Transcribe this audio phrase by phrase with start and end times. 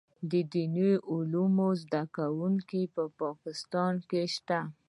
[0.51, 4.59] دیني علومو زده کوونکي په پاکستان کې شته.